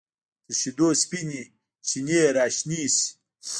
تر 0.45 0.53
شیدو 0.59 0.87
سپینې 1.01 1.41
چینې 1.87 2.19
راشنې 2.37 2.81
شي 2.95 3.05